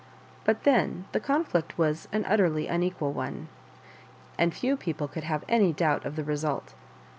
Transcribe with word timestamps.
But 0.45 0.63
then 0.63 1.05
the 1.11 1.19
conflict 1.19 1.77
was 1.77 2.07
an 2.11 2.25
utterly 2.25 2.65
unequal 2.65 3.13
one, 3.13 3.49
and 4.35 4.51
few 4.51 4.75
people 4.75 5.07
could 5.07 5.25
have 5.25 5.45
any 5.47 5.73
doubt 5.73 6.05
of 6.07 6.15
the 6.15 6.23
result. 6.23 6.73